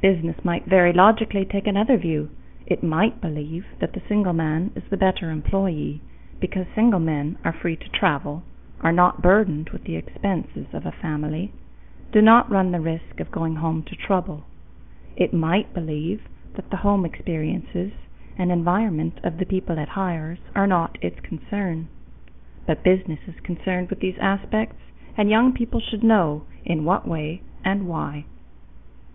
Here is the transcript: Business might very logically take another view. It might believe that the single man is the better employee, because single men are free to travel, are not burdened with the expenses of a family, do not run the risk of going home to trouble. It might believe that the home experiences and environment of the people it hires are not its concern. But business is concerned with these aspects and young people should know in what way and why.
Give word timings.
Business 0.00 0.42
might 0.46 0.64
very 0.64 0.94
logically 0.94 1.44
take 1.44 1.66
another 1.66 1.98
view. 1.98 2.30
It 2.64 2.82
might 2.82 3.20
believe 3.20 3.66
that 3.80 3.92
the 3.92 4.00
single 4.08 4.32
man 4.32 4.70
is 4.74 4.82
the 4.88 4.96
better 4.96 5.30
employee, 5.30 6.00
because 6.40 6.64
single 6.74 7.00
men 7.00 7.36
are 7.44 7.52
free 7.52 7.76
to 7.76 7.88
travel, 7.90 8.44
are 8.80 8.92
not 8.94 9.20
burdened 9.20 9.68
with 9.68 9.84
the 9.84 9.96
expenses 9.96 10.68
of 10.72 10.86
a 10.86 10.90
family, 10.90 11.52
do 12.12 12.22
not 12.22 12.50
run 12.50 12.72
the 12.72 12.80
risk 12.80 13.20
of 13.20 13.30
going 13.30 13.56
home 13.56 13.82
to 13.82 13.94
trouble. 13.94 14.44
It 15.16 15.34
might 15.34 15.74
believe 15.74 16.22
that 16.54 16.70
the 16.70 16.78
home 16.78 17.04
experiences 17.04 17.92
and 18.38 18.50
environment 18.50 19.20
of 19.22 19.36
the 19.36 19.44
people 19.44 19.76
it 19.76 19.90
hires 19.90 20.38
are 20.54 20.66
not 20.66 20.96
its 21.02 21.20
concern. 21.20 21.88
But 22.66 22.82
business 22.82 23.20
is 23.26 23.38
concerned 23.40 23.90
with 23.90 24.00
these 24.00 24.16
aspects 24.18 24.78
and 25.14 25.28
young 25.28 25.52
people 25.52 25.80
should 25.80 26.02
know 26.02 26.44
in 26.64 26.86
what 26.86 27.06
way 27.06 27.42
and 27.62 27.86
why. 27.86 28.24